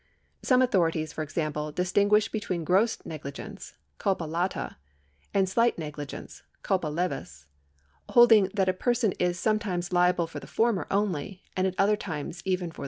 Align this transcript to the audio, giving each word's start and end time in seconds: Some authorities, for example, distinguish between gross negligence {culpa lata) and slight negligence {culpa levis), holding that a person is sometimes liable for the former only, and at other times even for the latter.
Some 0.41 0.63
authorities, 0.63 1.13
for 1.13 1.21
example, 1.21 1.71
distinguish 1.71 2.27
between 2.27 2.63
gross 2.63 2.97
negligence 3.05 3.75
{culpa 3.99 4.23
lata) 4.23 4.77
and 5.31 5.47
slight 5.47 5.77
negligence 5.77 6.41
{culpa 6.63 6.87
levis), 6.87 7.45
holding 8.09 8.49
that 8.55 8.67
a 8.67 8.73
person 8.73 9.11
is 9.19 9.37
sometimes 9.37 9.93
liable 9.93 10.25
for 10.25 10.39
the 10.39 10.47
former 10.47 10.87
only, 10.89 11.43
and 11.55 11.67
at 11.67 11.75
other 11.77 11.95
times 11.95 12.41
even 12.45 12.71
for 12.71 12.77
the 12.77 12.79
latter. 12.79 12.79